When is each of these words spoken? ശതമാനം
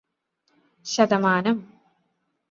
ശതമാനം 0.85 1.57